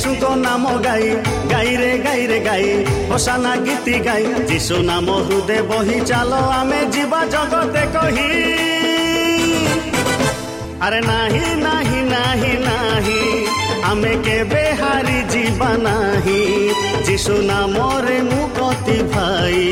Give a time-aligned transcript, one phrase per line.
[0.00, 1.08] ଯୀଶୁଙ୍କ ନାମ ଗାଇ
[1.50, 2.68] ଗାଇରେ ଗାଇରେ ଗାଇ
[3.08, 8.30] ହୋସାନା ଗୀତି ଗାଇ ଯୀଶୁ ନାମ ହୃଦୟ ବହି ଚାଲ ଆମେ ଯିବା ଜଗତେ କହି
[10.86, 13.20] ଆରେ ନାହିଁ ନାହିଁ ନାହିଁ ନାହିଁ
[13.90, 16.40] ଆମେ କେବେ ହାରି ଯିବା ନାହିଁ
[17.06, 19.62] ଯୀଶୁ ନାମରେ ମୁଁ କତି ଭାଇ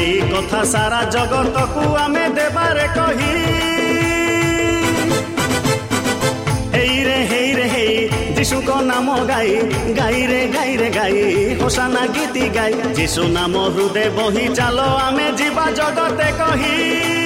[0.00, 3.79] ଏଇ କଥା ସାରା ଜଗତକୁ ଆମେ ଦେବାରେ କହି
[8.50, 9.50] যিশুক নাম গাই
[9.98, 11.14] গাইরে গাইরে গাই
[11.62, 17.19] হোসানা গীতি গাই। যিশু নাম হৃদয় বহি চালো, আমি যা জগতে কহি।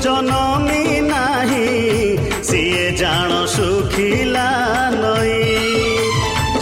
[0.00, 1.64] ଯିଶୁ ଜନମୀ ନାହିଁ
[2.48, 4.44] ସିଏ ଜାଣ ଶୁଖିଲା
[4.94, 5.34] ନଈ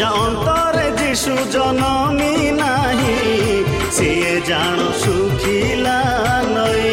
[0.07, 3.61] ଅନ୍ତରେ ଯିଶୁ ଜନମୀ ନାହିଁ
[3.97, 5.97] ସିଏ ଜାଣ ଶୁଖିଲା
[6.51, 6.91] ନଈ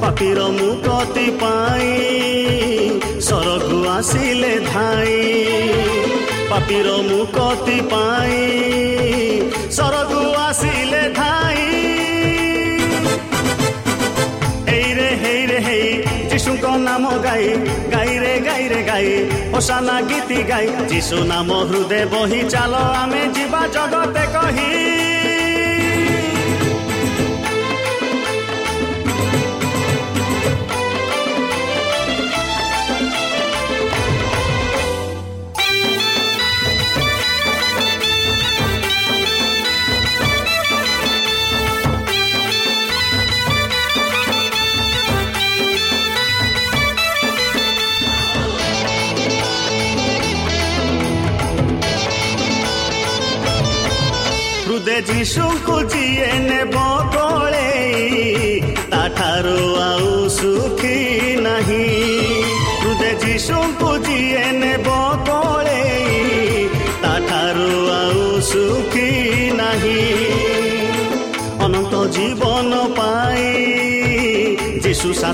[0.00, 1.92] ପାପିର ମୁକତି ପାଇଁ
[3.28, 5.20] ସରକୁ ଆସିଲେ ଧାଇ
[6.50, 8.47] ପାପିର ମୁକତି ପାଇଁ
[16.98, 17.44] নাম গাই
[17.92, 23.62] গাই রে গাই রে, গাই। ওসানা গীতি গাই। যিশু নাম হৃদয় বহি চাল, আমি যা
[23.74, 25.17] জগতে কহি।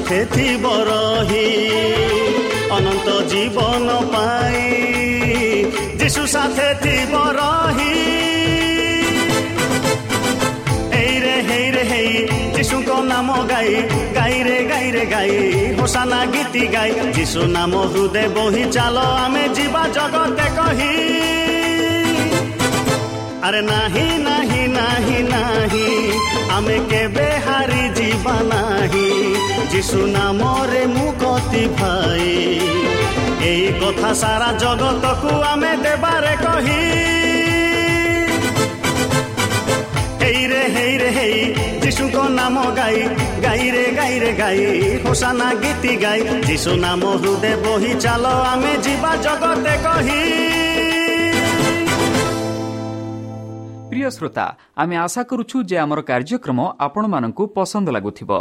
[0.05, 1.45] ଯୀଶୁ ସାଥେ ଥିବ ରହି
[2.77, 4.65] ଅନନ୍ତ ଜୀବନ ପାଇଁ
[6.01, 7.93] ଯୀଶୁ ସାଥେ ଥିବ ରହି
[12.57, 13.73] ଯୀଶୁଙ୍କ ନାମ ଗାଇ
[14.17, 15.39] ଗାଇରେ ଗାଇରେ ଗାଇ
[15.79, 20.93] ହୋସାନା ଗୀତି ଗାଇ ଯୀଶୁ ନାମ ହୃଦୟ ବହି ଚାଲ ଆମେ ଯିବା ଜଗତେ କହି
[23.47, 25.89] ଆରେ ନାହିଁ ନାହିଁ ନାହିଁ ନାହିଁ
[26.57, 29.14] ଆମେ କେବେ ହାରି ଯିବା ନାହିଁ
[29.71, 32.29] যিশু নামরে মু কতি ভাই।
[33.45, 36.83] এই কথা সারা জগতকু আমি দেবারে কহি।
[40.23, 43.09] হেই রে হেই রে, হেই যিশুଙ୍କ নাম গাই
[43.43, 49.17] গাই রে গাই রে, গাই, হোসানা গীতি গাই। যিশু নাম হৃদে বহি চাল, আমি ଯିବା
[49.23, 50.23] জগতে কহি।
[53.89, 58.41] প্রিয় শ্রোতা, আমি আশা করুছু যে আমার কার্যক্রম আপনার পসন্দ লাগুথিব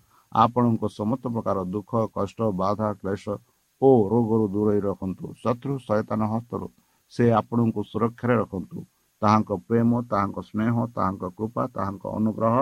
[0.31, 3.25] ଆପଣଙ୍କ ସମସ୍ତ ପ୍ରକାର ଦୁଃଖ କଷ୍ଟ ବାଧା କ୍ଲେଶ
[3.81, 6.67] ଓ ରୋଗରୁ ଦୂରେଇ ରଖନ୍ତୁ। ଶତ୍ରୁ ସୈତାନ ହସ୍ତରୁ
[7.13, 8.77] ସେ ଆପଣଙ୍କୁ ସୁରକ୍ଷାରେ ରଖନ୍ତୁ।
[9.21, 12.55] ତାହାଙ୍କ ପ୍ରେମ ତାହାଙ୍କ ସ୍ନେହ ତାହାଙ୍କ କୃପା ତାହାଙ୍କ ଅନୁଗ୍ରହ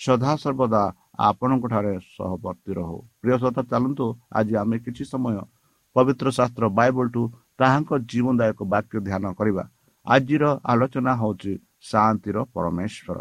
[0.00, 0.82] ସଦାସର୍ବଦା
[1.28, 4.06] ଆପଣଙ୍କ ଠାରେ ସହବର୍ତ୍ତୀ ରହୁ। ପ୍ରିୟ ଶ୍ରୋତା ଚାଲନ୍ତୁ
[4.38, 5.36] ଆଜି ଆମେ କିଛି ସମୟ
[5.96, 7.22] ପବିତ୍ର ଶାସ୍ତ୍ର ବାଇବଲଠୁ
[7.58, 9.64] ତାହାଙ୍କ ଜୀବନଦାୟକ ବାକ୍ୟ ଧ୍ୟାନ କରିବା।
[10.06, 11.52] ଆଜିର ଆଲୋଚନା ହେଉଛି
[11.90, 13.18] ଶାନ୍ତିର ପରମେଶ୍ୱର।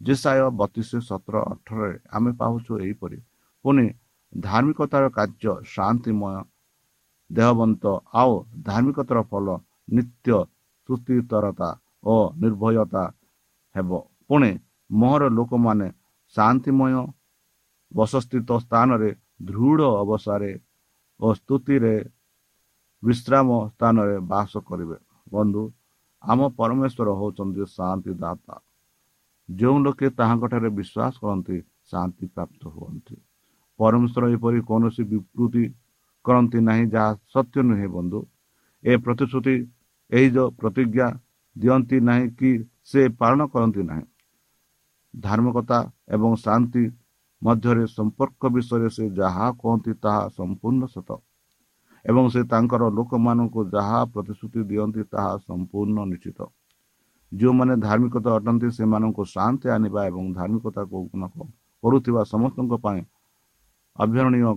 [0.00, 3.18] ଜିସାୟ ବତିଶ ସତର ଅଠରରେ ଆମେ ପାଉଛୁ ଏହିପରି।
[3.64, 3.84] ପୁଣି
[4.32, 6.36] ଧାର୍ମିକତାର କାର୍ଯ୍ୟ ଶାନ୍ତିମୟ
[7.30, 8.32] ଦେହବନ୍ତ ଆଉ
[8.62, 9.46] ଧାର୍ମିକତାର ଫଳ
[9.88, 10.36] ନିତ୍ୟ
[10.88, 11.70] ସୁସ୍ଥିତରତା
[12.04, 13.04] ଓ ନିର୍ଭୟତା
[13.74, 13.90] ହେବ।
[14.28, 14.50] ପୁଣି
[14.90, 15.88] ମୋହର ଲୋକମାନେ
[16.36, 16.94] ଶାନ୍ତିମୟ
[17.92, 19.10] ବସସ୍ଥିତ ସ୍ଥାନରେ
[19.48, 20.50] ଦୃଢ଼ ଅବସ୍ଥାରେ
[21.20, 21.94] ଓ ସ୍ତୁତିରେ
[23.02, 24.98] ବିଶ୍ରାମ ସ୍ଥାନରେ ବାସ କରିବେ।
[25.32, 25.62] ବନ୍ଧୁ
[26.22, 28.54] ଆମ ପରମେଶ୍ୱର ହେଉଛନ୍ତି ଶାନ୍ତି ଦାତା।
[29.48, 31.56] ଯେଉଁ ଲୋକେ ତାହାଙ୍କଠାରେ ବିଶ୍ୱାସ କରନ୍ତି
[31.90, 33.16] ଶାନ୍ତି ପ୍ରାପ୍ତ ହୁଅନ୍ତି।
[33.78, 35.64] ପରମେଶ୍ୱର ଏପରି କୌଣସି ବିକୃତି
[36.24, 38.20] କରନ୍ତି ନାହିଁ ଯାହା ସତ୍ୟ ନୁହେଁ ବନ୍ଧୁ।
[38.84, 39.54] ଏ ପ୍ରତିଶ୍ରୁତି
[40.12, 41.08] ଏହି ଯେଉଁ ପ୍ରତିଜ୍ଞା
[41.56, 42.50] ଦିଅନ୍ତି ନାହିଁ କି
[42.84, 44.04] ସେ ପାଳନ କରନ୍ତି ନାହିଁ।
[45.14, 46.84] ଧାର୍ମିକତା ଏବଂ ଶାନ୍ତି
[47.42, 51.10] ମଧ୍ୟରେ ସମ୍ପର୍କ ବିଷୟରେ ସେ ଯାହା କୁହନ୍ତି ତାହା ସମ୍ପୂର୍ଣ୍ଣ ସତ।
[52.04, 56.40] ଏବଂ ସେ ତାଙ୍କର ଲୋକମାନଙ୍କୁ ଯାହା ପ୍ରତିଶ୍ରୁତି ଦିଅନ୍ତି ତାହା ସମ୍ପୂର୍ଣ୍ଣ ନିଶ୍ଚିତ।
[57.32, 60.96] ଯେଉଁମାନେ ଧାର୍ମିକତା ଅଟନ୍ତି ସେମାନଙ୍କୁ ଶାନ୍ତି ଆଣିବା ଏବଂ ଧାର୍ମିକତାକୁ
[61.82, 63.00] କରୁଥିବା ସମସ୍ତଙ୍କ ପାଇଁ
[63.96, 64.52] ଅଭ୍ୟାରଣୀୟ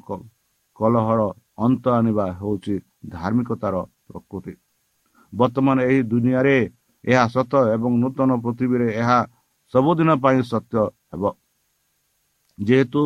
[0.80, 1.22] କଲହର
[1.66, 2.76] ଅନ୍ତ ଆଣିବା ହେଉଛି
[3.16, 3.76] ଧାର୍ମିକତାର
[4.08, 4.54] ପ୍ରକୃତି।
[5.34, 6.58] ବର୍ତ୍ତମାନ ଏହି ଦୁନିଆରେ
[7.04, 9.20] ଏହା ସତ ଏବଂ ନୂତନ ପୃଥିବୀରେ ଏହା
[9.74, 10.76] ସବୁଦିନ ପାଇଁ ସତ୍ୟ
[11.12, 11.24] ହେବ।
[12.58, 13.02] ଯେହେତୁ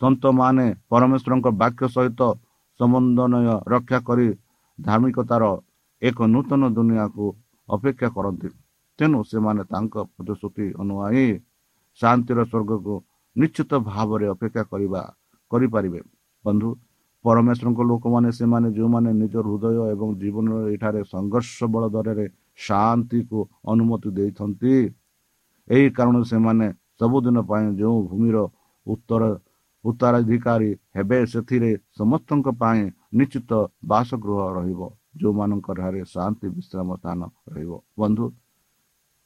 [0.00, 2.20] ସନ୍ତମାନେ ପରମେଶ୍ୱରଙ୍କ ବାକ୍ୟ ସହିତ
[2.80, 4.28] ସମନ୍ୱୟ ରକ୍ଷା କରି
[4.78, 5.42] ଧାର୍ମିକତାର
[6.02, 7.24] ଏକ ନୂତନ ଦୁନିଆକୁ
[7.68, 8.48] ଅପେକ୍ଷା କରନ୍ତି।
[8.98, 11.26] ତେଣୁ ସେମାନେ ତାଙ୍କ ପ୍ରତିଶ୍ରୁତି ଅନୁଯାୟୀ
[12.00, 12.94] ଶାନ୍ତିର ସ୍ୱର୍ଗକୁ
[13.36, 15.02] ନିଶ୍ଚିତ ଭାବରେ ଅପେକ୍ଷା କରିବା
[15.50, 16.00] କରିପାରିବେ।
[16.44, 16.68] ବନ୍ଧୁ
[17.24, 22.26] ପରମେଶ୍ୱରଙ୍କ ଲୋକମାନେ ସେମାନେ ଯେଉଁମାନେ ନିଜ ହୃଦୟ ଏବଂ ଜୀବନରେ ଏଠାରେ ସଂଘର୍ଷ ବଳ ଦରରେ
[22.66, 23.38] ଶାନ୍ତିକୁ
[23.72, 24.74] ଅନୁମତି ଦେଇଛନ୍ତି
[25.70, 26.66] ଏହି କାରଣରୁ ସେମାନେ
[27.00, 28.36] ସବୁଦିନ ପାଇଁ ଯେଉଁ ଭୂମିର
[28.86, 29.22] ଉତ୍ତର
[29.84, 32.82] ଉତ୍ତରାଧିକାରୀ ହେବେ ସେଥିରେ ସମସ୍ତଙ୍କ ପାଇଁ
[33.18, 33.50] ନିଶ୍ଚିତ
[33.90, 34.80] ବାସଗୃହ ରହିବ।
[35.14, 37.20] ଯେଉଁମାନଙ୍କଠାରେ ଶାନ୍ତି ବିଶ୍ରାମ ସ୍ଥାନ
[37.52, 38.24] ରହିବ। ବନ୍ଧୁ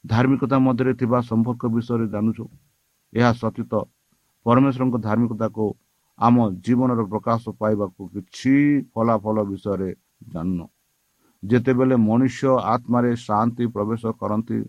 [0.03, 2.45] ଧାର୍ମିକତା ମଧ୍ୟରେ ଥିବା ସମ୍ପର୍କ ବିଷୟରେ ଜାଣୁଛୁ।
[3.13, 3.73] ଏହା ସତୀତ
[4.45, 5.65] ପରମେଶ୍ୱରଙ୍କ ଧାର୍ମିକତାକୁ
[6.19, 8.53] ଆମ ଜୀବନର ପ୍ରକାଶ ପାଇବାକୁ କିଛି
[8.93, 9.89] ଫଳାଫଳ ବିଷୟରେ
[10.33, 10.65] ଜାଣୁନୁ।
[11.43, 14.59] ଯେତେବେଳେ ମନୁଷ୍ୟ ଆତ୍ମାରେ ଶାନ୍ତି ପ୍ରବେଶ କରନ୍ତି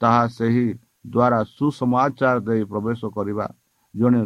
[0.00, 0.66] ତାହା ସେହି
[1.06, 3.46] ଦ୍ୱାରା ସୁସମାଚାର ଦେଇ ପ୍ରବେଶ କରିବା।
[3.94, 4.20] ଜଣେ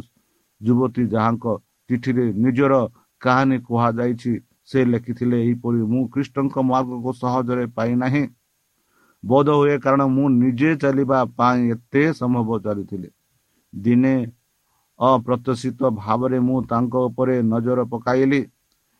[0.60, 1.46] ଯୁବତୀ ଯାହାଙ୍କ
[1.90, 2.72] ଚିଠିରେ ନିଜର
[3.22, 4.32] କାହାଣୀ କୁହାଯାଇଛି
[4.70, 8.24] ସେ ଲେଖିଥିଲେ ଏହିପରି ମୁଁ ଖ୍ରୀଷ୍ଟଙ୍କ ମାର୍ଗକୁ ସହଜରେ ପାଇନାହିଁ
[9.24, 13.08] ବୋଧ ହୁଏ କାରଣ ମୁଁ ନିଜେ ଚାଲିବା ପାଇଁ ଏତେ ସମ୍ଭବ ଚାଲିଥିଲି।
[13.72, 14.14] ଦିନେ
[15.00, 18.40] ଅପ୍ରତ୍ୟାଶିତ ଭାବରେ ମୁଁ ତାଙ୍କ ଉପରେ ନଜର ପକାଇଲି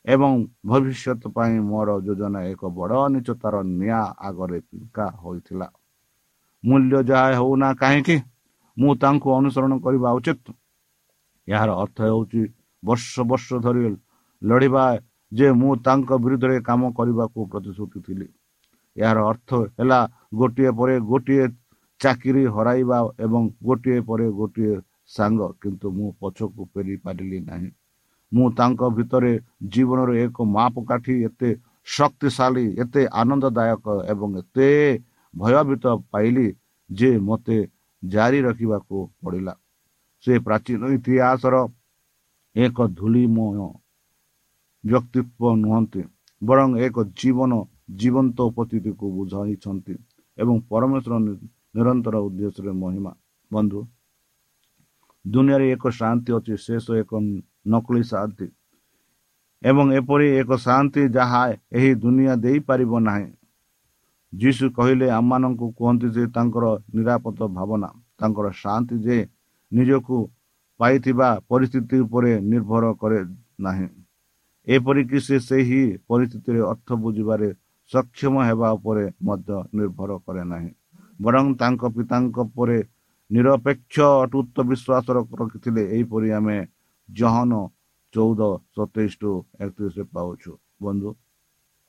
[0.04, 0.32] ଏବଂ
[0.64, 5.66] ଭବିଷ୍ୟତ ପାଇଁ ମୋର ଯୋଜନା ଏକ ବଡ଼ ନିଚତାର ନିଆଁ ଆଗରେ ଫିଙ୍କା ହୋଇଥିଲା।
[6.64, 8.16] ମୂଲ୍ୟ ଯାହା ହେଉନା କାହିଁକି
[8.76, 10.46] ମୁଁ ତାଙ୍କୁ ଅନୁସରଣ କରିବା ଉଚିତ।
[11.48, 12.42] ଏହାର ଅର୍ଥ ହେଉଛି
[12.82, 13.82] ବର୍ଷ ବର୍ଷ ଧରି
[14.42, 14.84] ଲଢ଼ିବା
[15.32, 18.28] ଯେ ମୁଁ ତାଙ୍କ ବିରୁଦ୍ଧରେ କାମ କରିବାକୁ ପ୍ରତିଶ୍ରୁତି ଥିଲି।
[18.97, 20.00] ଏହାର ଅର୍ଥ ହେଲା
[20.35, 21.44] ଗୋଟିଏ ପରେ ଗୋଟିଏ
[22.00, 24.75] ଚାକିରି ହରାଇବା ଏବଂ ଗୋଟିଏ ପରେ ଗୋଟିଏ
[25.16, 27.70] ସାଙ୍ଗ କିନ୍ତୁ ମୁଁ ପଛକୁ ଫେରି ପାରିଲି ନାହିଁ।
[28.32, 29.32] ମୁଁ ତାଙ୍କ ଭିତରେ
[29.73, 31.50] ଜୀବନର ଏକ ମାପକାଠି ଏତେ
[31.88, 34.68] ଶକ୍ତିଶାଳୀ ଏତେ ଆନନ୍ଦଦାୟକ ଏବଂ ଏତେ
[35.35, 36.47] ଭୟଭୀତ ପାଇଲି
[36.90, 37.58] ଯେ ମୋତେ
[38.02, 39.54] ଜାରି ରଖିବାକୁ ପଡ଼ିଲା।
[40.25, 41.54] ସେ ପ୍ରାଚୀନ ଇତିହାସର
[42.56, 43.58] ଏକ ଧୂଳିମୟ
[44.88, 46.02] ବ୍ୟକ୍ତିତ୍ୱ ନୁହନ୍ତି
[46.42, 47.52] ବରଂ ଏକ ଜୀବନ
[48.00, 49.95] ଜୀବନ୍ତ ଉପସ୍ଥିତିକୁ ବୁଝାଇଛନ୍ତି
[50.38, 51.14] ଏବଂ ପରମେଶ୍ୱର
[51.75, 53.12] ନିରନ୍ତର ଉଦ୍ଦେଶ୍ୟରେ ମହିମା
[53.50, 53.80] ବନ୍ଧୁ
[55.25, 57.12] ଦୁନିଆରେ ଏକ ଶାନ୍ତି ଅଛି ଶେଷ ଏକ
[57.68, 58.47] ନକଲି ଶାନ୍ତି
[59.62, 61.42] ଏବଂ ଏପରି ଏକ ଶାନ୍ତି ଯାହା
[61.73, 63.28] ଏହି ଦୁନିଆ ଦେଇପାରିବ ନାହିଁ
[64.33, 66.64] ଯୀଶୁ କହିଲେ ଆମମାନଙ୍କୁ କୁହନ୍ତି ଯେ ତାଙ୍କର
[66.95, 69.18] ନିରାପଦ ଭାବନା ତାଙ୍କର ଶାନ୍ତି ଯେ
[69.73, 70.16] ନିଜକୁ
[70.80, 73.21] ପାଇଥିବା ପରିସ୍ଥିତି ଉପରେ ନିର୍ଭର କରେ
[73.61, 73.88] ନାହିଁ
[74.68, 77.48] ଏପରିକି ସେ ସେହି ପରିସ୍ଥିତିରେ ଅର୍ଥ ବୁଝିବାରେ
[77.90, 80.70] ସକ୍ଷମ ହେବା ଉପରେ ମଧ୍ୟ ନିର୍ଭର କରେ ନାହିଁ।
[81.20, 82.78] ବରଂ ତାଙ୍କ ପିତାଙ୍କ ପରେ
[83.30, 85.06] ନିରପେକ୍ଷ ଅଟୁତ ବିଶ୍ୱାସ
[85.40, 86.58] ରଖିଥିଲେ। ଏହିପରି ଆମେ
[87.08, 87.52] ଜହନ
[88.14, 88.40] ଚଉଦ
[88.76, 89.30] ସତେଇଶ ଟୁ
[89.62, 90.52] ଏକତିରିଶରେ ପାଉଛୁ।
[90.84, 91.10] ବନ୍ଧୁ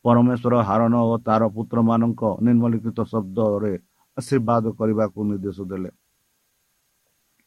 [0.06, 3.74] ପରମେଶ୍ୱର ହାରଣ ଓ ତାର ପୁତ୍ରମାନଙ୍କ ନିମ୍ନଲିଖିତ ଶବ୍ଦରେ
[4.18, 5.92] ଆଶୀର୍ବାଦ କରିବାକୁ ନିର୍ଦ୍ଦେଶ ଦେଲେ।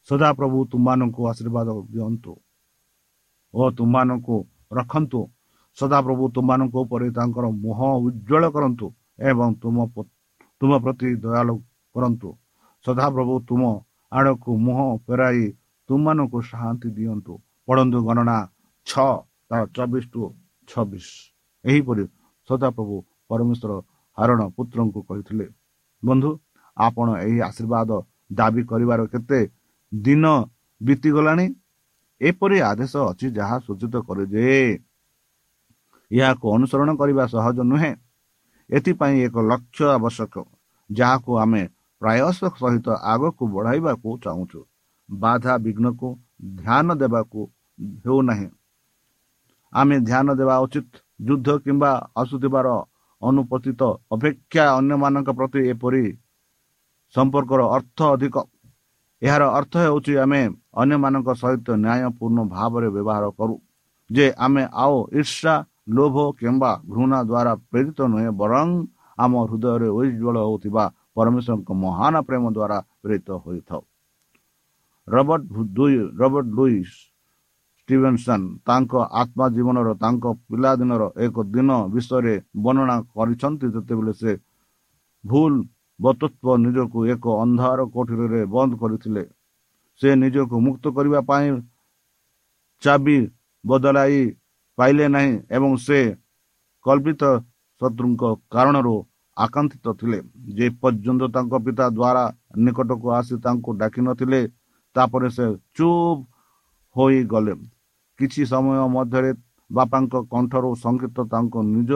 [0.07, 2.33] ସଦାପ୍ରଭୁ ତୁମମାନଙ୍କୁ ଆଶୀର୍ବାଦ ଦିଅନ୍ତୁ
[3.53, 4.37] ଓ ତୁମମାନଙ୍କୁ
[4.77, 5.21] ରଖନ୍ତୁ।
[5.77, 8.87] ସଦାପ୍ରଭୁ ତୁମମାନଙ୍କ ଉପରେ ତାଙ୍କର ମୁହଁ ଉଜ୍ଜଳ କରନ୍ତୁ
[9.29, 9.77] ଏବଂ ତୁମ
[10.61, 11.55] ତୁମ ପ୍ରତି ଦୟାଳୁ
[11.95, 12.29] କରନ୍ତୁ।
[12.85, 13.63] ସଦାପ୍ରଭୁ ତୁମ
[14.11, 15.43] ଆଡ଼କୁ ମୁହଁ ଫେରାଇ
[15.89, 17.33] ତୁମମାନଙ୍କୁ ଶାନ୍ତି ଦିଅନ୍ତୁ।
[17.67, 18.37] ପଢ଼ନ୍ତୁ ଗଣନା
[18.87, 19.09] ଛଅ
[19.49, 20.21] ତାର ଚବିଶ ଟୁ
[20.67, 21.07] ଛବିଶ।
[21.63, 22.03] ଏହିପରି
[22.49, 22.95] ସଦାପ୍ରଭୁ
[23.29, 23.71] ପରମେଶ୍ୱର
[24.17, 25.45] ହାରଣ ପୁତ୍ରଙ୍କୁ କହିଥିଲେ
[26.03, 26.31] ବନ୍ଧୁ
[26.77, 27.89] ଆପଣ ଏହି ଆଶୀର୍ବାଦ
[28.39, 29.39] ଦାବି କରିବାର କେତେ
[29.91, 30.25] ଦିନ
[30.81, 31.45] ବିତିଗଲାଣି?
[32.21, 34.45] ଏପରି ଆଦେଶ ଅଛି ଯାହା ସୂଚିତ କରେ ଯେ
[36.11, 37.91] ଏହାକୁ ଅନୁସରଣ କରିବା ସହଜ ନୁହେଁ।
[38.69, 40.35] ଏଥିପାଇଁ ଏକ ଲକ୍ଷ୍ୟ ଆବଶ୍ୟକ
[40.89, 41.63] ଯାହାକୁ ଆମେ
[42.01, 44.59] ପ୍ରୟାସ ସହିତ ଆଗକୁ ବଢ଼ାଇବାକୁ ଚାହୁଁଛୁ।
[45.09, 46.07] ବାଧା ବିଘ୍ନକୁ
[46.57, 47.39] ଧ୍ୟାନ ଦେବାକୁ
[48.05, 48.49] ହେଉନାହିଁ।
[49.73, 50.89] ଆମେ ଧ୍ୟାନ ଦେବା ଉଚିତ।
[51.19, 52.67] ଯୁଦ୍ଧ କିମ୍ବା ଆସୁଥିବାର
[53.21, 56.05] ଅନୁପସ୍ଥିତ ଅପେକ୍ଷା ଅନ୍ୟମାନଙ୍କ ପ୍ରତି ଏପରି
[57.15, 58.35] ସମ୍ପର୍କର ଅର୍ଥ ଅଧିକ
[59.23, 60.41] ଏହାର ଅର୍ଥ ହେଉଛି ଆମେ
[60.81, 63.55] ଅନ୍ୟମାନଙ୍କ ସହିତ ନ୍ୟାୟପୂର୍ଣ୍ଣ ଭାବରେ ବ୍ୟବହାର କରୁ
[64.09, 65.55] ଯେ ଆମେ ଆଉ ଈର୍ଷା
[65.95, 68.67] ଲୋଭ କିମ୍ବା ଘୃଣା ଦ୍ୱାରା ପ୍ରେରିତ ନୁହେଁ ବରଂ
[69.23, 70.83] ଆମ ହୃଦୟରେ ଉଜ୍ଜଳ ହେଉଥିବା
[71.15, 73.81] ପରମେଶ୍ୱରଙ୍କ ମହାନ ପ୍ରେମ ଦ୍ୱାରା ପ୍ରେରିତ ହୋଇଥାଉ।
[75.07, 75.45] ରବର୍ଟ
[75.77, 76.95] ଦୁଇ ରବର୍ଟ ଲୁଇସ୍
[77.79, 84.31] ଷ୍ଟିଭେନସନ୍ ତାଙ୍କ ଆତ୍ମା ଜୀବନର ତାଙ୍କ ପିଲାଦିନର ଏକ ଦିନ ବିଷୟରେ ବର୍ଣ୍ଣନା କରିଛନ୍ତି ଯେତେବେଳେ ସେ
[85.23, 85.53] ଭୁଲ
[85.99, 89.23] ବତତ୍ଵ ନିଜକୁ ଏକ ଅନ୍ଧାର କୋଠରୀରେ ବନ୍ଦ କରିଥିଲେ
[90.01, 91.49] ସେ ନିଜକୁ ମୁକ୍ତ କରିବା ପାଇଁ
[92.83, 93.17] ଚାବି
[93.63, 94.21] ବଦଳାଇ
[94.77, 95.99] ପାଇଲେ ନାହିଁ ଏବଂ ସେ
[96.85, 97.23] କଳ୍ପିତ
[97.81, 98.95] ଶତ୍ରୁଙ୍କ କାରଣରୁ
[99.37, 100.19] ଆକାଂକ୍ଷିତ ଥିଲେ
[100.57, 102.23] ଯେ ପର୍ଯ୍ୟନ୍ତ ତାଙ୍କ ପିତା ଦ୍ୱାରା
[102.63, 104.41] ନିକଟକୁ ଆସି ତାଙ୍କୁ ଡାକିନଥିଲେ
[104.95, 105.45] ତାପରେ ସେ
[105.75, 106.21] ଚୁପ୍
[106.95, 107.53] ହୋଇଗଲେ
[108.19, 109.31] କିଛି ସମୟ ମଧ୍ୟରେ
[109.69, 111.91] ବାପାଙ୍କ କଣ୍ଠରୁ ସଙ୍ଗୀତ ତାଙ୍କ ନିଜ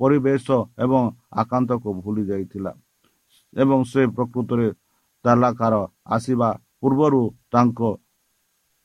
[0.00, 0.46] ପରିବେଶ
[0.78, 1.02] ଏବଂ
[1.40, 2.72] ଆକାନ୍ତକୁ ଭୁଲି ଯାଇଥିଲା
[3.54, 4.68] ଏବଂ ସେ ପ୍ରକୃତରେ
[5.24, 5.74] ତାଲାକାର
[6.16, 6.48] ଆସିବା
[6.80, 7.80] ପୂର୍ବରୁ ତାଙ୍କ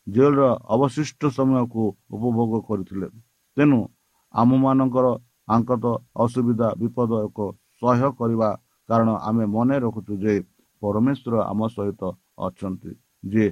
[0.08, 0.42] ଜେଲର
[0.74, 1.84] ଅବଶିଷ୍ଟ ସମୟକୁ
[2.16, 3.08] ଉପଭୋଗ କରିଥିଲେ।
[3.58, 3.80] ତେଣୁ
[4.34, 5.08] ଆମମାନଙ୍କର
[5.56, 5.86] ଆଙ୍କତ
[6.24, 7.38] ଅସୁବିଧା ବିପଦ ଏକ
[7.82, 8.50] ସହ୍ୟ କରିବା
[8.90, 10.34] କାରଣ ଆମେ ମନେ ରଖୁଛୁ ଯେ
[10.82, 12.02] ପରମେଶ୍ୱର ଆମ ସହିତ
[12.46, 12.92] ଅଛନ୍ତି
[13.32, 13.50] ଯିଏ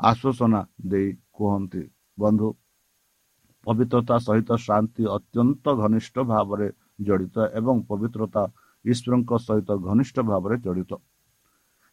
[0.00, 1.82] ଆଶ୍ୱାସନା ଦେଇ କୁହନ୍ତି।
[2.18, 2.48] ବନ୍ଧୁ
[3.66, 6.68] ପବିତ୍ରତା ସହିତ ଶାନ୍ତି ଅତ୍ୟନ୍ତ ଘନିଷ୍ଠ ଭାବରେ
[7.06, 8.42] ଜଡ଼ିତ ଏବଂ ପବିତ୍ରତା
[8.84, 10.92] ଈଶ୍ୱରଙ୍କ ସହିତ ଘନିଷ୍ଠ ଭାବରେ ଜଡ଼ିତ।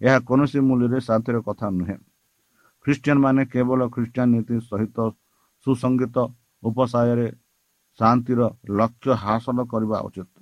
[0.01, 1.97] ଏହା କୌଣସି ମୂଲ୍ୟରେ ଶାନ୍ତିର କଥା ନୁହେଁ।
[2.85, 4.97] ଖ୍ରୀଷ୍ଟିଆନ ମାନେ କେବଳ ଖ୍ରୀଷ୍ଟିଆନ ନୀତି ସହିତ
[5.65, 6.17] ସୁସଙ୍ଗୀତ
[6.63, 7.27] ଉପାସାୟରେ
[7.99, 10.35] ଶାନ୍ତିର ଲକ୍ଷ୍ୟ ହାସଲ କରିବା ଉଚିତ।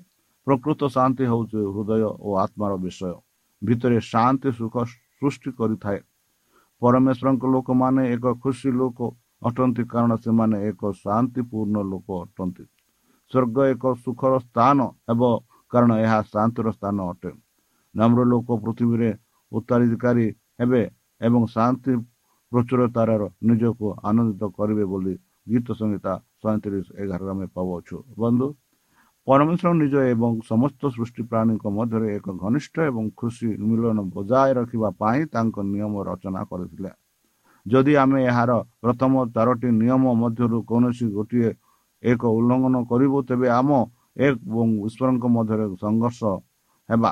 [0.47, 3.13] ପ୍ରକୃତ ଶାନ୍ତି ହେଉଛି ହୃଦୟ ଓ ଆତ୍ମାର ବିଷୟ।
[3.63, 4.75] ଭିତରେ ଶାନ୍ତି ସୁଖ
[5.19, 5.99] ସୃଷ୍ଟି କରିଥାଏ।
[6.81, 8.99] ପରମେଶ୍ୱରଙ୍କ ଲୋକମାନେ ଏକ ଖୁସି ଲୋକ
[9.45, 12.63] ଅଟନ୍ତି କାରଣ ସେମାନେ ଏକ ଶାନ୍ତିପୂର୍ଣ୍ଣ ଲୋକ ଅଟନ୍ତି।
[13.31, 14.77] ସ୍ୱର୍ଗ ଏକ ସୁଖର ସ୍ଥାନ
[15.09, 15.23] ହେବ
[15.71, 17.31] କାରଣ ଏହା ଶାନ୍ତିର ସ୍ଥାନ ଅଟେ।
[17.95, 19.09] ନମ୍ର ଲୋକ ପୃଥିବୀରେ
[19.51, 20.27] ଉତ୍ତରାଧିକାରୀ
[20.59, 20.83] ହେବେ
[21.21, 21.91] ଏବଂ ଶାନ୍ତି
[22.51, 23.11] ପ୍ରଚୁରତାର
[23.47, 25.13] ନିଜକୁ ଆନନ୍ଦିତ କରିବେ ବୋଲି
[25.47, 28.47] ଗୀତ ସଂହିତା ସଇଁତିରିଶ ଏଗାରରେ ଆମେ ପାଉଛୁ ବନ୍ଧୁ
[29.27, 35.21] ପରମେଶ୍ୱର ନିଜ ଏବଂ ସମସ୍ତ ସୃଷ୍ଟି ପ୍ରାଣୀଙ୍କ ମଧ୍ୟରେ ଏକ ଘନିଷ୍ଠ ଏବଂ ଖୁସି ମିଳନ ବଜାୟ ରଖିବା ପାଇଁ
[35.33, 36.91] ତାଙ୍କ ନିୟମ ରଚନା କରିଥିଲେ।
[37.65, 38.51] ଯଦି ଆମେ ଏହାର
[38.83, 41.49] ପ୍ରଥମ ଚାରୋଟି ନିୟମ ମଧ୍ୟରୁ କୌଣସି ଗୋଟିଏ
[42.03, 43.69] ଏକ ଉଲ୍ଲଂଘନ କରିବୁ ତେବେ ଆମ
[44.17, 46.21] ଏବଂ ଈଶ୍ୱରଙ୍କ ମଧ୍ୟରେ ସଂଘର୍ଷ
[46.89, 47.11] ହେବା।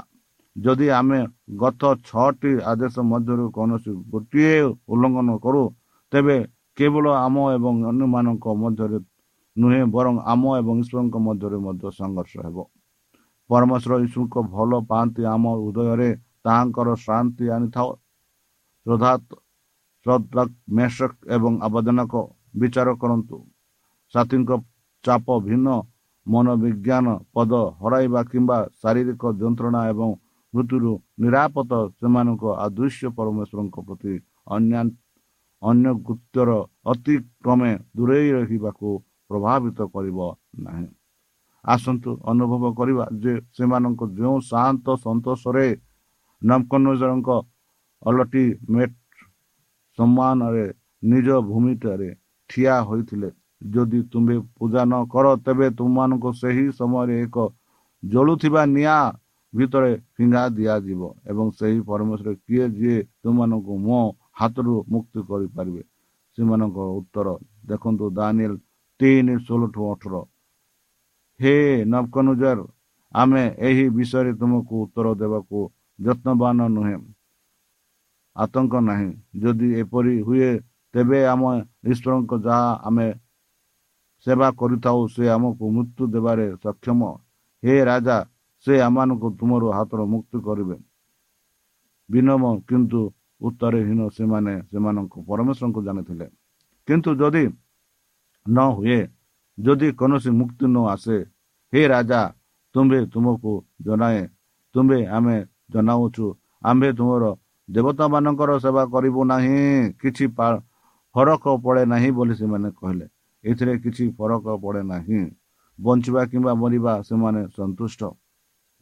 [0.56, 1.20] ଯଦି ଆମେ
[1.62, 4.56] ଗତ ଛଅଟି ଆଦେଶ ମଧ୍ୟରୁ କୌଣସି ଗୋଟିଏ
[4.92, 5.64] ଉଲ୍ଲଂଘନ କରୁ
[6.12, 6.38] ତେବେ
[6.78, 9.00] କେବଳ ଆମ ଏବଂ ଅନ୍ୟମାନଙ୍କ ମଧ୍ୟରେ
[9.58, 12.58] ନୁହେଁ ବରଂ ଆମ ଏବଂ ଈଶ୍ୱରଙ୍କ ମଧ୍ୟରେ ମଧ୍ୟ ସଂଘର୍ଷ ହେବ।
[13.50, 16.10] ପରମେଶ୍ୱର ଈଶ୍ୱରଙ୍କ ଭଲ ପାଆନ୍ତି ଆମ ହୃଦୟରେ
[16.46, 17.90] ତାହାଙ୍କର ଶାନ୍ତି ଆଣିଥାଉ।
[20.06, 20.44] ଶ୍ରଦ୍ଧା
[20.78, 22.14] ମେଷକ ଏବଂ ଆବେଦନକ
[22.60, 23.38] ବିଚାର କରନ୍ତୁ।
[24.14, 24.52] ସାଥୀଙ୍କ
[25.06, 25.68] ଚାପ ଭିନ୍ନ
[26.28, 27.52] ମନୋବିଜ୍ଞାନ ପଦ
[27.82, 30.10] ହରାଇବା କିମ୍ବା ଶାରୀରିକ ଯନ୍ତ୍ରଣା ଏବଂ
[30.54, 30.92] ମୃତ୍ୟୁରୁ
[31.22, 34.14] ନିରାପଦ ସେମାନଙ୍କ ଆଦୃଶ୍ୟ ପରମେଶ୍ୱରଙ୍କ ପ୍ରତି
[34.56, 34.76] ଅନ୍ୟ
[35.62, 36.50] ଅନ୍ୟ ଗୁପ୍ତର
[36.92, 38.90] ଅତିକ୍ରମେ ଦୂରେଇ ରହିବାକୁ
[39.30, 40.20] ପ୍ରଭାବିତ କରିବ
[40.66, 40.88] ନାହିଁ।
[41.66, 45.68] ଆସନ୍ତୁ ଅନୁଭବ କରିବା ଯେ ସେମାନଙ୍କ ଯେଉଁ ଶାନ୍ତ ସନ୍ତୋଷରେ
[46.42, 47.30] ନବକନଜରଙ୍କ
[48.02, 48.98] ଅଲଟି ମେଟ୍
[49.98, 50.66] ସମ୍ମାନରେ
[51.04, 52.10] ନିଜ ଭୂମିଠାରେ
[52.50, 53.30] ଠିଆ ହୋଇଥିଲେ
[53.62, 57.38] ଯଦି ତୁମେ ପୂଜା ନ କର ତେବେ ତୁମମାନଙ୍କୁ ସେହି ସମୟରେ ଏକ
[58.04, 59.04] ଜଳୁଥିବା ନିଆଁ
[59.54, 64.00] ଭିତରେ ଫିଙ୍ଗା ଦିଆଯିବ ଏବଂ ସେହି ପରମେଶ୍ୱର କିଏ ଯିଏ ତୁମମାନଙ୍କୁ ମୋ
[64.40, 65.84] ହାତରୁ ମୁକ୍ତି କରିପାରିବେ
[66.38, 67.28] ସେମାନଙ୍କ ଉତ୍ତର
[67.66, 68.54] ଦେଖନ୍ତୁ ଦାନିଏଲ
[69.00, 70.16] ତିନି ଷୋହଳଠୁ ଅଠର
[71.40, 72.60] ହେ ନବକନୁଜର
[73.14, 75.60] ଆମେ ଏହି ବିଷୟରେ ତୁମକୁ ଉତ୍ତର ଦେବାକୁ
[76.00, 76.98] ଯତ୍ନବାନ ନୁହେଁ
[78.36, 80.50] ଆତଙ୍କ ନାହିଁ ଯଦି ଏପରି ହୁଏ
[80.94, 81.44] ତେବେ ଆମ
[81.86, 83.08] ଈଶ୍ୱରଙ୍କ ଯାହା ଆମେ
[84.26, 87.02] ସେବା କରିଥାଉ ସେ ଆମକୁ ମୃତ୍ୟୁ ଦେବାରେ ସକ୍ଷମ।
[87.64, 88.18] ହେ ରାଜା
[88.66, 90.78] ସେ ଆମମାନଙ୍କୁ ତୁମର ହାତର ମୁକ୍ତି କରିବେ।
[92.10, 93.02] ବିନମ କିନ୍ତୁ
[93.42, 96.28] ଉତ୍ତରହୀନ ସେମାନେ ସେମାନଙ୍କ ପରମେଶ୍ୱରଙ୍କୁ ଜାଣିଥିଲେ।
[96.88, 97.44] କିନ୍ତୁ ଯଦି
[98.46, 99.00] ନ ହୁଏ
[99.58, 101.18] ଯଦି କୌଣସି ମୁକ୍ତି ନ ଆସେ
[101.74, 102.22] ହେ ରାଜା
[102.76, 103.54] ତୁମ୍ଭେ ତୁମକୁ
[103.86, 104.22] ଜଣାଏ
[104.76, 105.38] ତୁମ୍ଭେ ଆମେ
[105.74, 106.26] ଜଣାଉଛୁ
[106.70, 107.24] ଆମ୍ଭେ ତୁମର
[107.70, 109.60] ଦେବତାମାନଙ୍କର ସେବା କରିବୁ ନାହିଁ
[110.02, 110.26] କିଛି
[111.16, 113.06] ଫରକ ପଡ଼େ ନାହିଁ ବୋଲି ସେମାନେ କହିଲେ।
[113.46, 115.22] ଏଥିରେ କିଛି ଫରକ ପଡ଼େ ନାହିଁ।
[115.80, 118.02] ବଞ୍ଚିବା କିମ୍ବା ମରିବା ସେମାନେ ସନ୍ତୁଷ୍ଟ।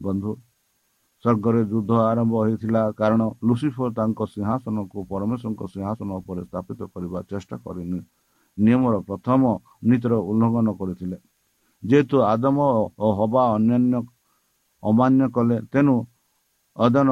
[0.00, 0.30] ବନ୍ଧୁ
[1.24, 8.00] ସ୍ୱର୍ଗରେ ଯୁଦ୍ଧ ଆରମ୍ଭ ହୋଇଥିଲା କାରଣ ଲୁସିଫର ତାଙ୍କ ସିଂହାସନକୁ ପରମେଶ୍ୱରଙ୍କ ସିଂହାସନ ଉପରେ ସ୍ଥାପିତ କରିବା ଚେଷ୍ଟା କରିନି।
[8.58, 9.42] ନିୟମର ପ୍ରଥମ
[9.88, 11.18] ନୀତିର ଉଲ୍ଲଂଘନ କରିଥିଲେ।
[11.82, 12.58] ଯେହେତୁ ଆଦମ
[12.98, 13.96] ଓ ହବା ଅନ୍ୟାନ୍ୟ
[14.82, 15.94] ଅମାନ୍ୟ କଲେ ତେଣୁ
[16.76, 17.10] ଅଦନ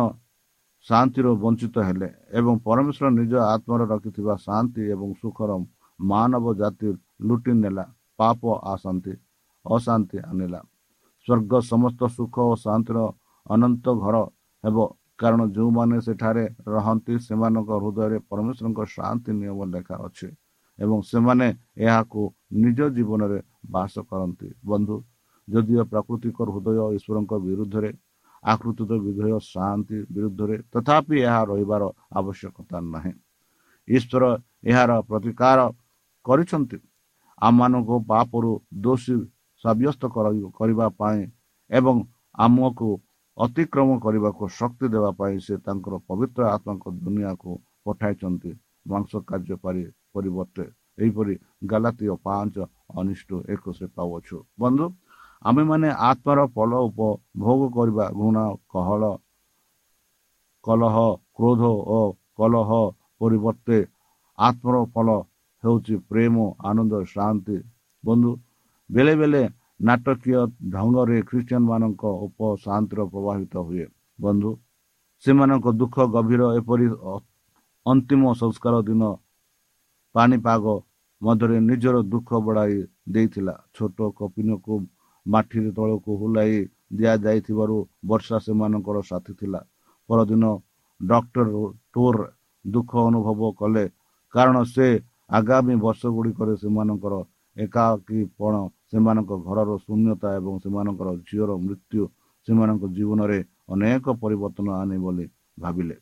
[0.87, 5.51] ଶାନ୍ତିରୁ ବଞ୍ଚିତ ହେଲେ ଏବଂ ପରମେଶ୍ୱର ନିଜ ଆତ୍ମାର ରଖିଥିବା ଶାନ୍ତି ଏବଂ ସୁଖର
[6.01, 6.87] ମାନବ ଜାତି
[7.23, 7.85] ଲୁଟି ନେଲା
[8.19, 8.41] ପାପ
[8.73, 9.13] ଆଶାନ୍ତି
[9.65, 10.61] ଅଶାନ୍ତି ଆଣିଲା
[11.27, 12.99] ସ୍ୱର୍ଗ ସମସ୍ତ ସୁଖ ଓ ଶାନ୍ତିର
[13.47, 14.17] ଅନନ୍ତ ଘର
[14.65, 14.77] ହେବ
[15.19, 20.29] କାରଣ ଯେଉଁମାନେ ସେଠାରେ ରହନ୍ତି ସେମାନଙ୍କ ହୃଦୟରେ ପରମେଶ୍ୱରଙ୍କ ଶାନ୍ତି ନିୟମ ଲେଖା ଅଛି
[20.79, 21.47] ଏବଂ ସେମାନେ
[21.79, 22.23] ଏହାକୁ
[22.59, 23.39] ନିଜ ଜୀବନରେ
[23.73, 24.97] ବାସ କରନ୍ତି ବନ୍ଧୁ
[25.49, 27.91] ଯଦିଓ ପ୍ରାକୃତିକ ହୃଦୟ ଈଶ୍ୱରଙ୍କ ବିରୁଦ୍ଧରେ
[28.45, 33.13] ଆକୃତିତ ବିଧେୟ ଶାନ୍ତି ବିରୁଦ୍ଧରେ ତଥାପି ଏହା ରହିବାର ଆବଶ୍ୟକତା ନାହିଁ
[33.89, 34.25] ଈଶ୍ୱର
[34.65, 35.59] ଏହାର ପ୍ରତିକାର
[36.27, 36.79] କରିଛନ୍ତି
[37.39, 38.51] ଆମମାନଙ୍କୁ ପାପରୁ
[38.85, 39.17] ଦୋଷୀ
[39.65, 40.03] ସାବ୍ୟସ୍ତ
[40.59, 41.21] କରିବା ପାଇଁ
[41.71, 41.97] ଏବଂ
[42.39, 42.89] ଆମକୁ
[43.39, 47.51] ଅତିକ୍ରମ କରିବାକୁ ଶକ୍ତି ଦେବା ପାଇଁ ସେ ତାଙ୍କର ପବିତ୍ର ଆତ୍ମାଙ୍କ ଦୁନିଆକୁ
[47.85, 48.51] ପଠାଇଛନ୍ତି।
[48.91, 49.83] ମାଂସ କାର୍ଯ୍ୟ ପାରି
[50.15, 50.65] ପରିବର୍ତ୍ତେ।
[50.99, 51.35] ଏହିପରି
[51.71, 52.55] ଗାଲାତୀୟ ପାଞ୍ଚ
[53.01, 54.87] ଅନିଷ୍ଟ ଏକୋଇଶରେ ପାଉଅଛୁ। ବନ୍ଧୁ
[55.43, 59.03] ଆମେମାନେ ଆତ୍ମାର ଫଳ ଉପଭୋଗ କରିବା ଘୃଣା କହଳ
[60.65, 60.97] କଲହ
[61.37, 62.01] କ୍ରୋଧ ଓ
[62.39, 62.71] କଲହ
[63.21, 63.79] ପରିବର୍ତ୍ତେ
[64.39, 65.09] ଆତ୍ମର ଫଳ
[65.63, 66.35] ହେଉଛି ପ୍ରେମ
[66.69, 67.57] ଆନନ୍ଦ ଶାନ୍ତି।
[68.05, 68.31] ବନ୍ଧୁ
[68.91, 69.43] ବେଳେ ବେଳେ
[69.89, 70.41] ନାଟକୀୟ
[70.75, 73.87] ଢଙ୍ଗରେ ଖ୍ରୀଷ୍ଟିଆନ ମାନଙ୍କ ଉପ ଶାନ୍ତିର ପ୍ରଭାବିତ ହୁଏ।
[74.19, 74.51] ବନ୍ଧୁ
[75.25, 76.87] ସେମାନଙ୍କ ଦୁଃଖ ଗଭୀର ଏପରି
[77.87, 79.03] ଅନ୍ତିମ ସଂସ୍କାର ଦିନ
[80.15, 80.65] ପାଣିପାଗ
[81.23, 82.77] ମଧ୍ୟରେ ନିଜର ଦୁଃଖ ବଢ଼ାଇ
[83.15, 84.75] ଦେଇଥିଲା। ଛୋଟ କପିନକୁ
[85.27, 86.57] ମାଠିରେ ତଳକୁ ହୁଲାଇ
[86.99, 87.77] ଦିଆଯାଇଥିବାରୁ
[88.11, 89.61] ବର୍ଷା ସେମାନଙ୍କର ସାଥୀ ଥିଲା।
[90.09, 90.45] ପରଦିନ
[91.01, 91.47] ଡକ୍ଟର
[91.95, 92.19] ଟୋର
[92.65, 93.85] ଦୁଃଖ ଅନୁଭବ କଲେ
[94.35, 94.87] କାରଣ ସେ
[95.33, 97.15] ଆଗାମୀ ବର୍ଷ ଗୁଡ଼ିକରେ ସେମାନଙ୍କର
[97.57, 98.55] ଏକାକୀପଣ
[98.91, 102.03] ସେମାନଙ୍କ ଘରର ଶୂନ୍ୟତା ଏବଂ ସେମାନଙ୍କର ଝିଅର ମୃତ୍ୟୁ
[102.49, 105.27] ସେମାନଙ୍କ ଜୀବନରେ ଅନେକ ପରିବର୍ତ୍ତନ ଆନେ ବୋଲି
[105.59, 105.97] ଭାବିଲେ।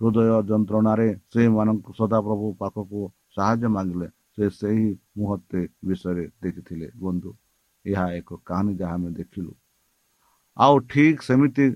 [0.00, 3.00] ହୃଦୟ ଯନ୍ତ୍ରଣାରେ ସେମାନଙ୍କୁ ସଦାପ୍ରଭୁ ପାଖକୁ
[3.36, 4.86] ସାହାଯ୍ୟ ମାଗିଲେ। ସେ ସେହି
[5.18, 7.30] ମୁହୂର୍ତ୍ତେ ବିଷୟରେ ଦେଖିଥିଲେ ବନ୍ଧୁ
[7.84, 9.52] ଏହା ଏକ କାହାଣୀ ଯାହା ଆମେ ଦେଖିଲୁ।
[10.56, 11.66] ଆଉ ଠିକ ସେମିତି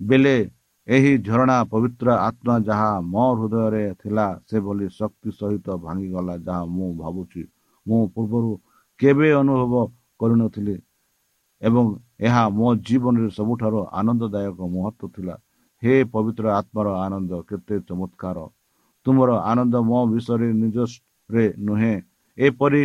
[0.00, 0.36] ବେଲେ
[0.90, 7.42] ଏହି ଝରଣା ପବିତ୍ର ଆତ୍ମା ଯାହା ମୋ ହୃଦୟରେ ଥିଲା ସେଭଳି ଶକ୍ତି ସହିତ ଭାଙ୍ଗିଗଲା ଯାହା ମୁଁ ଭାବୁଛି।
[7.86, 8.50] ମୁଁ ପୂର୍ବରୁ
[9.00, 9.74] କେବେ ଅନୁଭବ
[10.20, 10.76] କରିନଥିଲି
[11.62, 11.84] ଏବଂ
[12.20, 15.34] ଏହା ମୋ ଜୀବନରେ ସବୁଠାରୁ ଆନନ୍ଦଦାୟକ ମୁହୂର୍ତ୍ତ ଥିଲା।
[15.82, 18.38] ହେ ପବିତ୍ର ଆତ୍ମାର ଆନନ୍ଦ କେତେ ଚମତ୍କାର।
[19.06, 21.94] ତୁମର ଆନନ୍ଦ ମୋ ବିଷୟରେ ନିଜରେ ନୁହେଁ
[22.38, 22.82] ଏପରି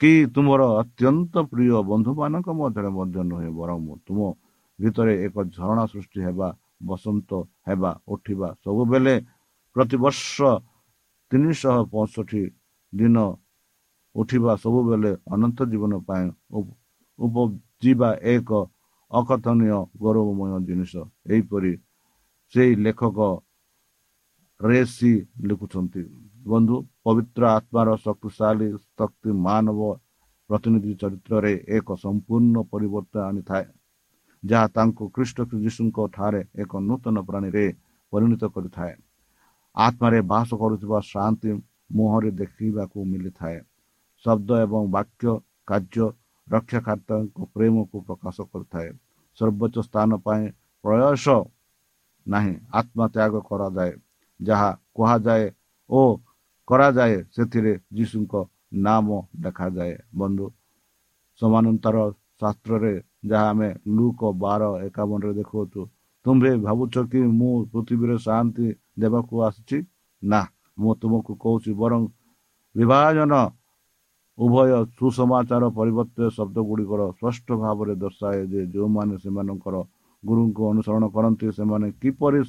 [0.00, 4.18] କି ତୁମର ଅତ୍ୟନ୍ତ ପ୍ରିୟ ବନ୍ଧୁମାନଙ୍କ ମଧ୍ୟରେ ମଧ୍ୟ ନୁହେଁ ବରଂ ତୁମ
[4.78, 6.48] ଭିତରେ ଏକ ଝରଣା ସୃଷ୍ଟି ହେବା
[6.80, 7.30] ବସନ୍ତ
[7.66, 9.14] ହେବା ଉଠିବା ସବୁବେଳେ
[9.76, 10.36] ପ୍ରତିବର୍ଷ
[11.30, 12.42] ତିନିଶହ ପଞ୍ଚଷଠି
[12.92, 13.16] ଦିନ
[14.14, 16.26] ଉଠିବା ସବୁବେଳେ ଅନନ୍ତ ଜୀବନ ପାଇଁ
[17.18, 18.50] ଉପଜିବା ଏକ
[19.10, 20.92] ଅକଥନୀୟ ଗୌରବମୟ ଜିନିଷ।
[21.32, 21.72] ଏହିପରି
[22.54, 23.18] ସେଇ ଲେଖକ
[24.60, 25.12] ରେସି
[25.48, 26.02] ଲେଖୁଛନ୍ତି।
[26.46, 29.80] ବନ୍ଧୁ ପବିତ୍ର ଆତ୍ମାର ଶକ୍ତିଶାଳୀ ଶକ୍ତି ମାନବ
[30.50, 33.64] ପ୍ରତିନିଧି ଚରିତ୍ରରେ ଏକ ସମ୍ପୂର୍ଣ୍ଣ ପରିବର୍ତ୍ତନ ଆଣିଥାଏ।
[34.42, 37.66] ଯାହା ତାଙ୍କୁ ଖ୍ରୀଷ୍ଟ ଯୀଶୁଙ୍କ ଠାରେ ଏକ ନୂତନ ପ୍ରାଣୀରେ
[38.12, 38.94] ପରିଣତ କରିଥାଏ।
[39.76, 41.50] ଆତ୍ମାରେ ବାସ କରୁଥିବା ଶାନ୍ତି
[41.96, 43.58] ମୁହଁରେ ଦେଖିବାକୁ ମିଳିଥାଏ।
[44.24, 45.24] ଶବ୍ଦ ଏବଂ ବାକ୍ୟ
[45.66, 46.06] କାର୍ଯ୍ୟ
[46.48, 48.88] ରକ୍ଷାକର୍ତ୍ତାଙ୍କ ପ୍ରେମକୁ ପ୍ରକାଶ କରିଥାଏ।
[49.38, 50.44] ସର୍ବୋଚ୍ଚ ସ୍ଥାନ ପାଇଁ
[50.84, 51.26] ପ୍ରୟାସ
[52.26, 53.92] ନାହିଁ ଆତ୍ମତ୍ୟାଗ କରାଯାଏ।
[54.40, 55.44] ଯାହା କୁହାଯାଏ
[55.90, 56.00] ଓ
[56.68, 58.34] କରାଯାଏ ସେଥିରେ ଯୀଶୁଙ୍କ
[58.84, 59.06] ନାମ
[59.40, 60.46] ଦେଖାଯାଏ ବନ୍ଧୁ
[61.40, 61.96] ସମାନନ୍ତର
[62.40, 65.80] ଶାସ୍ତ୍ରରେ ଯାହା ଆମେ ଲୁକ ବାର ଏକାବନରେ ଦେଖାଉଛୁ
[66.26, 68.66] ତୁମ୍ଭେ ଭାବୁଛ କି ମୁଁ ପୃଥିବୀରେ ଶାନ୍ତି
[69.00, 69.78] ଦେବାକୁ ଆସିଛି?
[70.22, 70.40] ନା
[70.78, 72.02] ମୁଁ ତୁମକୁ କହୁଛି ବରଂ
[72.74, 73.32] ବିଭାଜନ
[74.38, 79.76] ଉଭୟ ସୁସମାଚାର ପରିବର୍ତ୍ତେ ଶବ୍ଦ ଗୁଡ଼ିକର ସ୍ପଷ୍ଟ ଭାବରେ ଦର୍ଶାଏ ଯେ ଯେଉଁମାନେ ସେମାନଙ୍କର
[80.22, 82.40] ଗୁରୁଙ୍କୁ ଅନୁସରଣ କରନ୍ତି ସେମାନେ କିପରି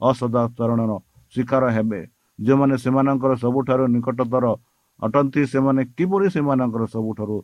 [0.00, 0.92] ଅସଦାଚରଣର
[1.34, 2.00] ଶିକାର ହେବେ?
[2.38, 4.46] ଯେଉଁମାନେ ସେମାନଙ୍କର ସବୁଠାରୁ ନିକଟତର
[5.02, 7.36] ଅଟନ୍ତି ସେମାନେ କିପରି ସେମାନଙ୍କର ସବୁଠାରୁ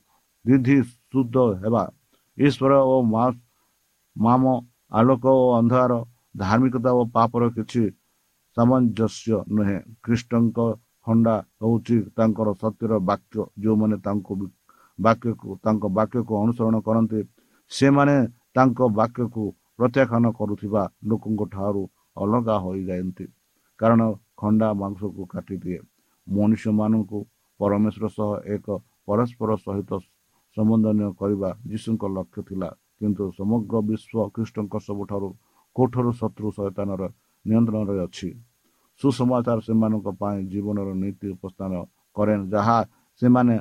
[0.45, 0.77] ବିଧି
[1.11, 1.85] ଶୁଦ୍ଧ ହେବା?
[2.47, 2.97] ଈଶ୍ୱର ଓ
[4.17, 4.45] ମାମ
[4.93, 5.93] ଆଲୋକ ଓ ଅନ୍ଧାର
[6.43, 7.83] ଧାର୍ମିକତା ଓ ପାପର କିଛି
[8.57, 10.59] ସାମଞ୍ଜସ୍ୟ ନୁହେଁ। ଖ୍ରୀଷ୍ଟଙ୍କ
[11.07, 14.33] ଖଣ୍ଡା ହେଉଛି ତାଙ୍କର ସତ୍ୟର ବାକ୍ୟ। ଯେଉଁମାନେ ତାଙ୍କୁ
[14.99, 17.21] ବାକ୍ୟକୁ ତାଙ୍କ ବାକ୍ୟକୁ ଅନୁସରଣ କରନ୍ତି
[17.73, 18.17] ସେମାନେ
[18.57, 19.45] ତାଙ୍କ ବାକ୍ୟକୁ
[19.79, 21.83] ପ୍ରତ୍ୟାଖ୍ୟାନ କରୁଥିବା ଲୋକଙ୍କ ଠାରୁ
[22.17, 23.27] ଅଲଗା ହୋଇଯାଆନ୍ତି।
[23.81, 24.01] କାରଣ
[24.41, 25.81] ଖଣ୍ଡା ମାଂସକୁ କାଟିଦିଏ।
[26.27, 27.19] ମନୁଷ୍ୟମାନଙ୍କୁ
[27.61, 28.67] ପରମେଶ୍ୱର ସହ ଏକ
[29.07, 29.91] ପରସ୍ପର ସହିତ
[30.57, 32.69] ସମ୍ବନ୍ଧନୀୟ କରିବା ଯୀଶୁଙ୍କ ଲକ୍ଷ୍ୟ ଥିଲା।
[33.01, 35.29] କିନ୍ତୁ ସମଗ୍ର ବିଶ୍ୱ ଖ୍ରୀଷ୍ଟଙ୍କ ସବୁଠାରୁ
[35.77, 37.03] କୋଠରୁ ଶତ୍ରୁ ସୈତାନର
[37.45, 38.29] ନିୟନ୍ତ୍ରଣରେ ଅଛି।
[39.01, 41.73] ସୁସମାଚାର ସେମାନଙ୍କ ପାଇଁ ଜୀବନର ନୀତି ଉପସ୍ଥାନ
[42.17, 42.79] କରେ ଯାହା
[43.23, 43.57] ସେମାନେ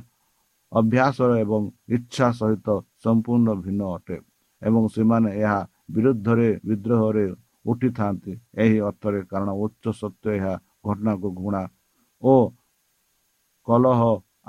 [0.72, 1.62] ଅଭ୍ୟାସର ଏବଂ
[1.96, 2.68] ଇଚ୍ଛା ସହିତ
[3.04, 4.18] ସମ୍ପୂର୍ଣ୍ଣ ଭିନ୍ନ ଅଟେ
[4.62, 5.60] ଏବଂ ସେମାନେ ଏହା
[5.94, 7.26] ବିରୁଦ୍ଧରେ ବିଦ୍ରୋହରେ
[7.66, 10.54] ଉଠିଥାନ୍ତି। ଏହି ଅର୍ଥରେ କାରଣ ଉଚ୍ଚ ସତ୍ୟ ଏହା
[10.86, 11.64] ଘଟଣାକୁ ଘୃଣା
[12.24, 12.34] ଓ
[13.68, 14.00] କଲହ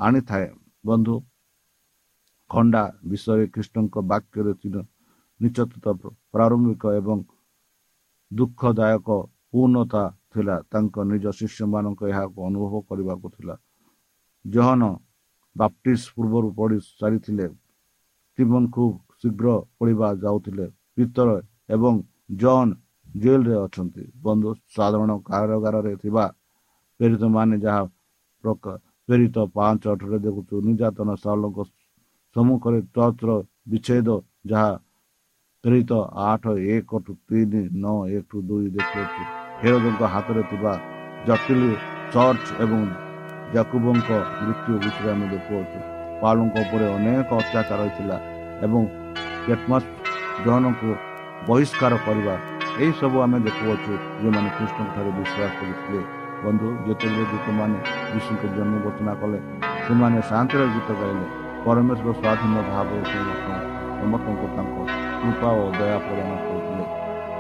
[0.06, 0.48] ଆଣିଥାଏ।
[0.84, 1.14] ବନ୍ଧୁ
[2.52, 4.52] ଖଣ୍ଡା ବିଷୟରେ ଖ୍ରୀଷ୍ଟଙ୍କ ବାକ୍ୟରେ
[5.40, 5.86] ନିଶ୍ଚିତ
[6.32, 7.18] ପ୍ରାରମ୍ଭିକ ଏବଂ
[8.30, 9.08] ଦୁଃଖଦାୟକ
[9.52, 13.54] ପୂର୍ଣ୍ଣତା ଥିଲା ତାଙ୍କ ନିଜ ଶିଷ୍ୟମାନଙ୍କ ଏହାକୁ ଅନୁଭବ କରିବାକୁ ଥିଲା।
[14.44, 14.82] ଜହନ
[15.56, 17.46] ବାପ୍ଟିସ୍ ପୂର୍ବରୁ ପଢ଼ି ସାରିଥିଲେ।
[18.38, 21.28] ଷ୍ଟିଭନ୍ ଖୁବ୍ ଶୀଘ୍ର ପଢ଼ିବା ଯାଉଥିଲେ। ପିତର
[21.74, 21.94] ଏବଂ
[22.42, 22.72] ଜନ୍
[23.22, 26.24] ଜେଲରେ ଅଛନ୍ତି। ବନ୍ଧୁ ସାଧାରଣ କାରାଗାରରେ ଥିବା
[27.00, 27.82] ପ୍ରେରିତମାନେ ଯାହା
[29.08, 31.58] ପ୍ରେରିତ ପାଞ୍ଚ ଅଠରେ ଦେଖୁଛୁ। ନିର୍ଯାତନ ସାଲଙ୍କ
[32.36, 33.32] ସମ୍ମୁଖରେ ଚର୍ଚ୍ଚର
[33.70, 34.08] ବିଚ୍ଛେଦ
[34.50, 34.70] ଯାହା
[35.64, 35.92] ପ୍ରେରିତ
[36.26, 39.22] ଆଠ ଏକ ଟୁ ତିନି ନଅ ଏକ ଟୁ ଦୁଇ ଦେଖୁଅଛୁ
[39.60, 40.72] ହେରୋଦଙ୍କ ହାତରେ ଥିବା
[41.26, 41.62] ଜଟିଲ
[42.14, 42.80] ଚର୍ଚ୍ଚ ଏବଂ
[43.54, 45.78] ଜାକୁବଙ୍କ ମୃତ୍ୟୁ ବିଷୟରେ ଆମେ ଦେଖୁଅଛୁ
[46.22, 48.16] ପାଲୁଙ୍କ ଉପରେ ଅନେକ ଅତ୍ୟାଚାର ହୋଇଥିଲା
[48.66, 48.82] ଏବଂ
[49.46, 49.88] କେଟମସ୍
[50.44, 50.90] ଜହନଙ୍କୁ
[51.46, 52.34] ବହିଷ୍କାର କରିବା
[52.74, 56.02] ଏହିସବୁ ଆମେ ଦେଖୁଅଛୁ ଯେଉଁମାନେ କୃଷ୍ଣଙ୍କ ଠାରୁ ବିଶ୍ୱାସ କରିଥିଲେ
[56.44, 57.78] ବନ୍ଧୁ ଯେତେବେଳେ ଦୂତମାନେ
[58.10, 59.38] ଯୀଶୁଙ୍କ ଜନ୍ମ ଘୋଷଣା କଲେ
[59.84, 63.02] ସେମାନେ ଶାନ୍ତିର ଗୀତ ଗାଇଲେ ପରମେଶ୍ୱର ସ୍ୱାଧୀନ ଭାବରେ
[64.00, 64.76] ସମସ୍ତଙ୍କୁ ତାଙ୍କ
[65.20, 66.84] କୃପା ଓ ଦୟା ପ୍ରଦାନ କରୁଥିଲେ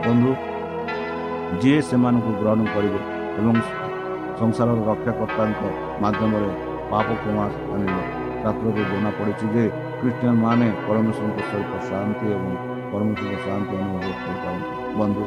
[0.04, 0.30] ବନ୍ଧୁ
[1.60, 3.00] ଯିଏ ସେମାନଙ୍କୁ ଗ୍ରହଣ କରିବେ
[3.38, 3.56] ଏବଂ
[4.40, 5.60] ସଂସାରର ରକ୍ଷାକର୍ତ୍ତାଙ୍କ
[6.02, 6.50] ମାଧ୍ୟମରେ
[6.92, 8.04] ପାପ କ୍ଷମା ଆଣିବେ
[8.42, 9.64] ଶାସ୍ତ୍ରରେ ଜଣାପଡ଼ିଛି ଯେ
[9.98, 12.52] ଖ୍ରୀଷ୍ଟିଆନ ମାନେ ପରମେଶ୍ୱରଙ୍କ ସହିତ ଶାନ୍ତି ଏବଂ
[12.90, 15.22] ପରମେଶ୍ୱରଙ୍କ ଶାନ୍ତି ଅନୁଭବ କରିପାରନ୍ତି ବନ୍ଧୁ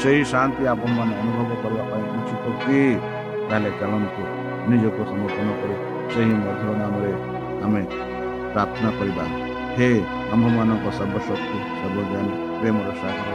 [0.00, 2.78] ସେହି ଶାନ୍ତି ଆପଣମାନେ ଅନୁଭବ କରିବା ପାଇଁ ଇଚ୍ଛୁକ କି
[3.48, 4.22] ତାହେଲେ ଚାଲନ୍ତୁ
[4.68, 5.76] ନିଜକୁ ସମର୍ପଣ କରି
[6.12, 7.12] ସେହି ମଧୁର ନାମରେ
[7.64, 7.82] ଆମେ
[8.52, 9.24] ପ୍ରାର୍ଥନା କରିବା
[9.76, 9.88] ହେ
[10.32, 13.30] ଆମ୍ଭମାନଙ୍କ ସର୍ବଶକ୍ତି ସର୍ବଜ୍ଞାନୀ ପ୍ରେମର ସାଗର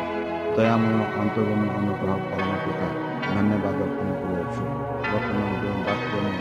[0.55, 2.87] ଦୟାମୟ ଅନ୍ତର୍ଗମ ଅନୁଗ୍ରହ ପରମ ପିତା
[3.27, 4.63] ଧନ୍ୟବାଦ ଅର୍ପଣ କରୁଅଛୁ
[5.05, 6.33] ବର୍ତ୍ତମାନ ଯେଉଁ ବାକ୍ୟ ଆମେ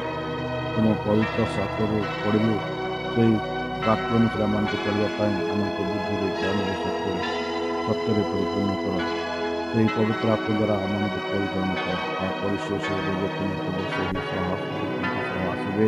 [0.72, 2.54] ତୁମ ପବିତ୍ର ଶାସ୍ତ୍ରରୁ ପଢ଼ିଲୁ
[3.08, 3.34] ସେହି
[3.86, 7.20] ବାକ୍ୟ ଅନୁସାରେ ଆମମାନଙ୍କୁ କରିବା ପାଇଁ ଆମକୁ ବୁଦ୍ଧିରେ ଜ୍ଞାନରେ ସତ୍ୟରେ
[7.84, 9.31] ସତ୍ୟରେ ପରିପୂର୍ଣ୍ଣ କର
[9.72, 14.50] ସେହି ପବିତ୍ର ଆତ୍ମ ଦ୍ୱାରା ଆମମାନଙ୍କୁ ପରିଚାଳନା କର ଆଉ ପରିଶେଷ ଯେବେ ତୁମେ କେବେ ସେହି ସହ
[15.28, 15.86] ସହ ଆସିବେ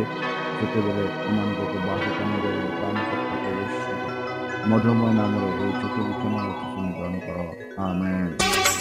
[0.57, 3.75] ସେତେବେଳେ ଏମାନଙ୍କୁ ବାସ କାମରେ ପ୍ରାଣକର୍ତ୍ତା ପ୍ରବେଶ
[4.71, 8.74] ମଧୁମୟ ନାମରେ ଏହି ଛୋଟ ବିଛଣା ଶୁଣି ଗ୍ରହଣ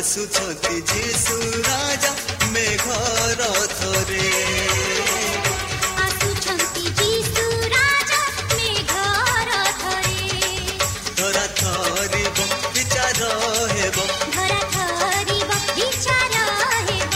[0.00, 1.34] ଆସୁଛନ୍ତି ଯୀଶୁ
[1.64, 2.10] ରାଜା
[2.52, 4.28] ମେଘର ଥରେ
[6.04, 8.20] ଆସୁଛନ୍ତି ଯୀଶୁ ରାଜା
[8.52, 10.22] ମେଘର ଥରେ
[11.18, 12.38] ଧରା ଥରିବ
[12.76, 13.28] ବିଚାର
[13.74, 14.06] ହେବ
[14.38, 16.46] ଧରା ଧରିବ ବିଚାର
[16.88, 17.14] ହେବ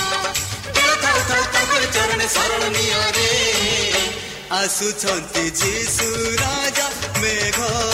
[0.77, 3.31] ଥାଉ ଥାଉ ତାଙ୍କର ଚରଣ ଶରଣ ନିଆରେ
[4.61, 6.13] ଆସୁଛନ୍ତି ଯୀଶୁ
[6.45, 6.89] ରାଜା
[7.23, 7.94] ମେଘର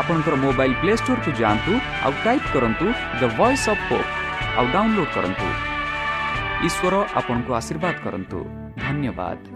[0.00, 1.72] ଆପଣଙ୍କର ମୋବାଇଲ୍ ପ୍ଲେ ଷ୍ଟୋରକୁ ଯାଆନ୍ତୁ
[2.04, 2.86] ଆଉ ଟାଇପ୍ କରନ୍ତୁ
[3.20, 4.10] ଦ ଭଏସ୍ ଅଫ୍ ହୋପ୍
[4.58, 5.46] ଆଉ ଡାଉନଲୋଡ୍ କରନ୍ତୁ।
[6.66, 8.38] ଈଶ୍ୱର ଆପଣଙ୍କୁ ଆଶୀର୍ବାଦ କରନ୍ତୁ।
[8.84, 9.55] ଧନ୍ୟବାଦ।